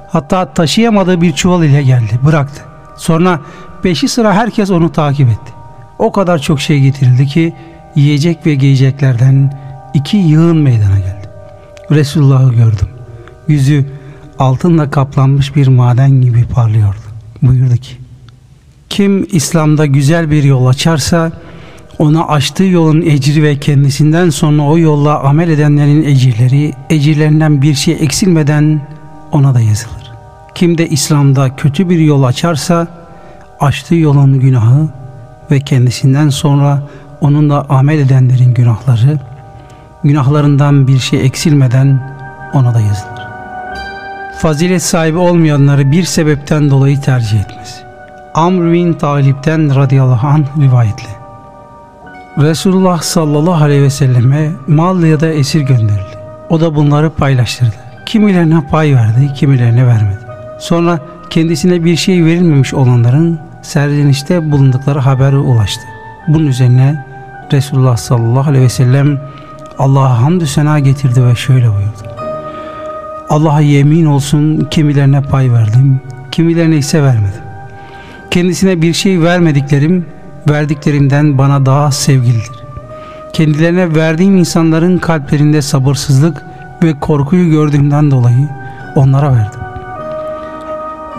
hatta 0.09 0.53
taşıyamadığı 0.53 1.21
bir 1.21 1.31
çuval 1.31 1.63
ile 1.63 1.83
geldi, 1.83 2.19
bıraktı. 2.25 2.61
Sonra 2.97 3.39
peşi 3.83 4.07
sıra 4.07 4.33
herkes 4.33 4.71
onu 4.71 4.91
takip 4.91 5.29
etti. 5.29 5.53
O 5.99 6.11
kadar 6.11 6.39
çok 6.39 6.61
şey 6.61 6.79
getirildi 6.79 7.27
ki 7.27 7.53
yiyecek 7.95 8.45
ve 8.45 8.55
giyeceklerden 8.55 9.59
iki 9.93 10.17
yığın 10.17 10.57
meydana 10.57 10.99
geldi. 10.99 11.29
Resulullah'ı 11.91 12.53
gördüm. 12.53 12.87
Yüzü 13.47 13.85
altınla 14.39 14.89
kaplanmış 14.89 15.55
bir 15.55 15.67
maden 15.67 16.21
gibi 16.21 16.45
parlıyordu. 16.45 16.99
Buyurdu 17.41 17.75
ki, 17.75 18.02
kim 18.93 19.27
İslam'da 19.31 19.85
güzel 19.85 20.31
bir 20.31 20.43
yol 20.43 20.65
açarsa 20.65 21.31
ona 21.99 22.27
açtığı 22.27 22.63
yolun 22.63 23.01
ecri 23.01 23.43
ve 23.43 23.59
kendisinden 23.59 24.29
sonra 24.29 24.61
o 24.61 24.77
yolla 24.77 25.19
amel 25.19 25.49
edenlerin 25.49 26.03
ecirleri, 26.03 26.73
ecirlerinden 26.89 27.61
bir 27.61 27.73
şey 27.73 27.97
eksilmeden 27.99 28.81
ona 29.31 29.53
da 29.53 29.59
yazılır. 29.59 30.11
Kim 30.55 30.77
de 30.77 30.89
İslam'da 30.89 31.55
kötü 31.55 31.89
bir 31.89 31.99
yol 31.99 32.23
açarsa 32.23 32.87
açtığı 33.59 33.95
yolun 33.95 34.39
günahı 34.39 34.89
ve 35.51 35.59
kendisinden 35.59 36.29
sonra 36.29 36.83
onunla 37.21 37.65
amel 37.69 37.99
edenlerin 37.99 38.53
günahları, 38.53 39.19
günahlarından 40.03 40.87
bir 40.87 40.99
şey 40.99 41.25
eksilmeden 41.25 42.17
ona 42.53 42.73
da 42.73 42.79
yazılır. 42.79 43.27
Fazilet 44.37 44.83
sahibi 44.83 45.17
olmayanları 45.17 45.91
bir 45.91 46.03
sebepten 46.03 46.69
dolayı 46.69 47.01
tercih 47.01 47.39
etmez. 47.39 47.83
Amr 48.33 48.73
bin 48.73 48.93
Talip'ten 48.93 49.75
radıyallahu 49.75 50.27
anh 50.27 50.45
rivayetle. 50.59 51.09
Resulullah 52.37 53.01
sallallahu 53.01 53.63
aleyhi 53.63 53.81
ve 53.81 53.89
selleme 53.89 54.51
mal 54.67 55.03
ya 55.03 55.19
da 55.19 55.27
esir 55.27 55.61
gönderildi. 55.61 56.17
O 56.49 56.61
da 56.61 56.75
bunları 56.75 57.09
paylaştırdı. 57.09 57.75
Kimilerine 58.05 58.61
pay 58.71 58.95
verdi, 58.95 59.33
kimilerine 59.33 59.87
vermedi. 59.87 60.19
Sonra 60.59 60.99
kendisine 61.29 61.83
bir 61.83 61.95
şey 61.95 62.25
verilmemiş 62.25 62.73
olanların 62.73 63.39
serzenişte 63.61 64.51
bulundukları 64.51 64.99
haberi 64.99 65.37
ulaştı. 65.37 65.83
Bunun 66.27 66.47
üzerine 66.47 67.05
Resulullah 67.51 67.97
sallallahu 67.97 68.49
aleyhi 68.49 68.65
ve 68.65 68.69
sellem 68.69 69.19
Allah'a 69.79 70.21
hamdü 70.21 70.47
sena 70.47 70.79
getirdi 70.79 71.25
ve 71.25 71.35
şöyle 71.35 71.67
buyurdu. 71.67 72.13
Allah'a 73.29 73.61
yemin 73.61 74.05
olsun 74.05 74.67
kimilerine 74.71 75.21
pay 75.21 75.53
verdim, 75.53 76.01
kimilerine 76.31 76.77
ise 76.77 77.03
vermedim. 77.03 77.42
Kendisine 78.33 78.81
bir 78.81 78.93
şey 78.93 79.21
vermediklerim, 79.21 80.05
verdiklerimden 80.49 81.37
bana 81.37 81.65
daha 81.65 81.91
sevgilidir. 81.91 82.63
Kendilerine 83.33 83.95
verdiğim 83.95 84.37
insanların 84.37 84.97
kalplerinde 84.97 85.61
sabırsızlık 85.61 86.45
ve 86.83 86.99
korkuyu 86.99 87.49
gördüğümden 87.49 88.11
dolayı 88.11 88.49
onlara 88.95 89.33
verdim. 89.33 89.59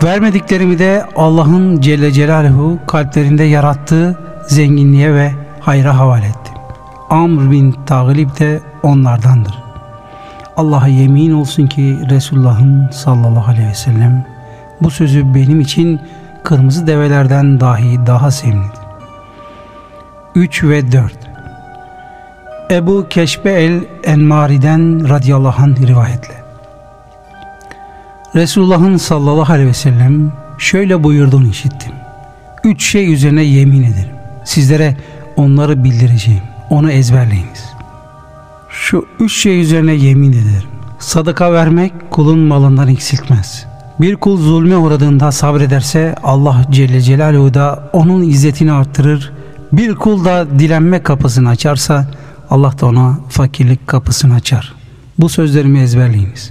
Vermediklerimi 0.04 0.78
de 0.78 1.04
Allah'ın 1.16 1.80
Celle 1.80 2.12
Celaluhu 2.12 2.78
kalplerinde 2.86 3.44
yarattığı 3.44 4.18
zenginliğe 4.46 5.14
ve 5.14 5.32
hayra 5.60 5.98
havale 5.98 6.26
ettim. 6.26 6.54
Amr 7.10 7.50
bin 7.50 7.76
Taglib 7.86 8.38
de 8.38 8.60
onlardandır. 8.82 9.54
Allah'a 10.56 10.88
yemin 10.88 11.30
olsun 11.30 11.66
ki 11.66 11.98
Resulullah'ın 12.10 12.88
sallallahu 12.92 13.50
aleyhi 13.50 13.68
ve 13.68 13.74
sellem 13.74 14.26
bu 14.80 14.90
sözü 14.90 15.34
benim 15.34 15.60
için 15.60 16.00
kırmızı 16.44 16.86
develerden 16.86 17.60
dahi 17.60 18.06
daha 18.06 18.30
sevimlidir. 18.30 18.84
3 20.34 20.64
ve 20.64 20.92
4 20.92 21.12
Ebu 22.70 23.06
Keşbe 23.10 23.52
el 23.52 23.84
Enmari'den 24.04 25.08
radıyallahu 25.08 25.62
anh 25.62 25.86
rivayetle 25.86 26.34
Resulullah'ın 28.34 28.96
sallallahu 28.96 29.52
aleyhi 29.52 29.68
ve 29.68 29.74
sellem 29.74 30.32
şöyle 30.58 31.02
buyurduğunu 31.04 31.46
işittim. 31.46 31.92
Üç 32.64 32.84
şey 32.84 33.12
üzerine 33.12 33.42
yemin 33.42 33.82
ederim. 33.82 34.14
Sizlere 34.44 34.96
onları 35.36 35.84
bildireceğim. 35.84 36.42
Onu 36.70 36.90
ezberleyiniz. 36.90 37.64
Şu 38.70 39.06
üç 39.20 39.32
şey 39.32 39.60
üzerine 39.60 39.92
yemin 39.94 40.32
ederim. 40.32 40.68
Sadaka 40.98 41.52
vermek 41.52 42.10
kulun 42.10 42.38
malından 42.38 42.88
eksiltmez. 42.88 43.66
Bir 44.00 44.16
kul 44.16 44.36
zulme 44.36 44.76
uğradığında 44.76 45.32
sabrederse 45.32 46.14
Allah 46.22 46.66
Celle 46.70 47.00
Celaluhu 47.00 47.54
da 47.54 47.90
onun 47.92 48.22
izzetini 48.22 48.72
arttırır. 48.72 49.32
Bir 49.72 49.94
kul 49.94 50.24
da 50.24 50.46
dilenme 50.58 51.02
kapısını 51.02 51.48
açarsa 51.48 52.06
Allah 52.50 52.72
da 52.80 52.86
ona 52.86 53.18
fakirlik 53.28 53.86
kapısını 53.86 54.34
açar. 54.34 54.74
Bu 55.18 55.28
sözlerimi 55.28 55.80
ezberleyiniz. 55.80 56.50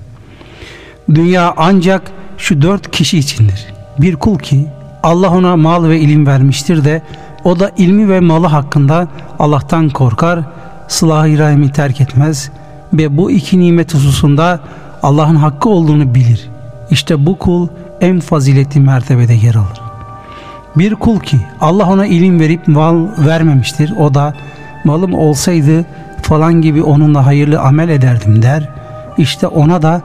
Dünya 1.09 1.53
ancak 1.57 2.11
şu 2.37 2.61
dört 2.61 2.91
kişi 2.91 3.19
içindir. 3.19 3.65
Bir 3.97 4.15
kul 4.15 4.39
ki 4.39 4.67
Allah 5.03 5.29
ona 5.29 5.55
mal 5.55 5.83
ve 5.83 5.99
ilim 5.99 6.27
vermiştir 6.27 6.85
de 6.85 7.01
o 7.43 7.59
da 7.59 7.71
ilmi 7.77 8.09
ve 8.09 8.19
malı 8.19 8.47
hakkında 8.47 9.07
Allah'tan 9.39 9.89
korkar, 9.89 10.39
sılah-ı 10.87 11.37
rahimi 11.37 11.71
terk 11.71 12.01
etmez 12.01 12.51
ve 12.93 13.17
bu 13.17 13.31
iki 13.31 13.59
nimet 13.59 13.93
hususunda 13.93 14.59
Allah'ın 15.03 15.35
hakkı 15.35 15.69
olduğunu 15.69 16.15
bilir. 16.15 16.52
İşte 16.89 17.25
bu 17.25 17.37
kul 17.37 17.67
en 18.01 18.19
faziletli 18.19 18.79
mertebede 18.79 19.33
yer 19.33 19.55
alır. 19.55 19.81
Bir 20.75 20.95
kul 20.95 21.19
ki 21.19 21.39
Allah 21.61 21.89
ona 21.89 22.05
ilim 22.05 22.39
verip 22.39 22.67
mal 22.67 23.07
vermemiştir. 23.17 23.93
O 23.99 24.13
da 24.13 24.33
malım 24.83 25.13
olsaydı 25.13 25.85
falan 26.21 26.61
gibi 26.61 26.83
onunla 26.83 27.25
hayırlı 27.25 27.59
amel 27.59 27.89
ederdim 27.89 28.41
der. 28.41 28.69
İşte 29.17 29.47
ona 29.47 29.81
da 29.81 30.01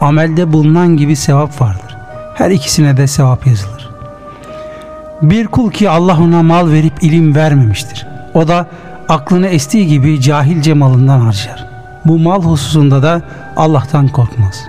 amelde 0.00 0.52
bulunan 0.52 0.96
gibi 0.96 1.16
sevap 1.16 1.60
vardır. 1.60 1.96
Her 2.34 2.50
ikisine 2.50 2.96
de 2.96 3.06
sevap 3.06 3.46
yazılır. 3.46 3.90
Bir 5.22 5.46
kul 5.46 5.70
ki 5.70 5.90
Allah 5.90 6.18
ona 6.20 6.42
mal 6.42 6.70
verip 6.70 7.02
ilim 7.02 7.34
vermemiştir. 7.34 8.06
O 8.34 8.48
da 8.48 8.66
aklını 9.08 9.46
estiği 9.46 9.86
gibi 9.86 10.20
cahilce 10.20 10.74
malından 10.74 11.20
harcar. 11.20 11.66
Bu 12.04 12.18
mal 12.18 12.42
hususunda 12.42 13.02
da 13.02 13.22
Allah'tan 13.56 14.08
korkmaz. 14.08 14.60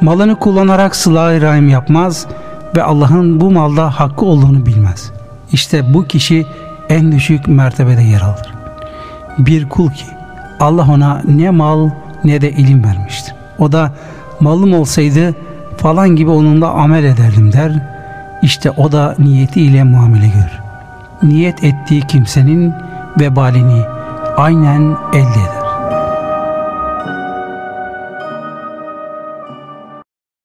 Malını 0.00 0.38
kullanarak 0.38 0.96
sıla 0.96 1.40
rahim 1.40 1.68
yapmaz 1.68 2.26
ve 2.76 2.82
Allah'ın 2.82 3.40
bu 3.40 3.50
malda 3.50 4.00
hakkı 4.00 4.24
olduğunu 4.24 4.66
bilmez. 4.66 5.12
İşte 5.52 5.94
bu 5.94 6.04
kişi 6.04 6.46
en 6.88 7.12
düşük 7.12 7.48
mertebede 7.48 8.02
yer 8.02 8.20
alır. 8.20 8.54
Bir 9.38 9.68
kul 9.68 9.90
ki 9.90 10.04
Allah 10.60 10.86
ona 10.90 11.22
ne 11.28 11.50
mal 11.50 11.90
ne 12.24 12.40
de 12.40 12.50
ilim 12.50 12.84
vermiştir. 12.84 13.34
O 13.58 13.72
da 13.72 13.92
malım 14.40 14.74
olsaydı 14.74 15.34
falan 15.76 16.08
gibi 16.08 16.30
onunla 16.30 16.70
amel 16.70 17.04
ederdim 17.04 17.52
der. 17.52 17.72
İşte 18.42 18.70
o 18.70 18.92
da 18.92 19.14
niyetiyle 19.18 19.84
muamele 19.84 20.26
görür. 20.26 20.60
Niyet 21.22 21.64
ettiği 21.64 22.00
kimsenin 22.00 22.74
vebalini 23.20 23.82
aynen 24.36 24.96
elde 25.12 25.40
eder. 25.40 25.65